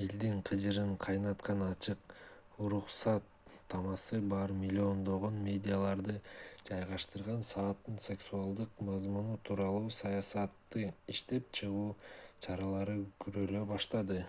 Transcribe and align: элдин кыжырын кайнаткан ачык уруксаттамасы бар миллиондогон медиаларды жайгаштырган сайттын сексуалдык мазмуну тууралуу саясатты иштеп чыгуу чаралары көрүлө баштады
элдин 0.00 0.36
кыжырын 0.48 0.92
кайнаткан 1.04 1.64
ачык 1.64 2.12
уруксаттамасы 2.66 4.20
бар 4.30 4.54
миллиондогон 4.62 5.36
медиаларды 5.50 6.14
жайгаштырган 6.70 7.44
сайттын 7.52 8.00
сексуалдык 8.08 8.82
мазмуну 8.90 9.36
тууралуу 9.50 9.94
саясатты 10.00 10.86
иштеп 11.18 11.54
чыгуу 11.64 11.88
чаралары 12.48 13.00
көрүлө 13.26 13.66
баштады 13.74 14.22